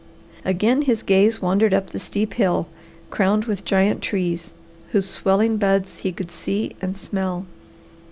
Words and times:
Again 0.43 0.81
his 0.81 1.03
gaze 1.03 1.43
wandered 1.43 1.75
up 1.75 1.91
the 1.91 1.99
steep 1.99 2.33
hill, 2.33 2.67
crowned 3.11 3.45
with 3.45 3.63
giant 3.63 4.01
trees, 4.01 4.51
whose 4.93 5.07
swelling 5.07 5.57
buds 5.57 5.97
he 5.97 6.11
could 6.11 6.31
see 6.31 6.75
and 6.81 6.97
smell. 6.97 7.45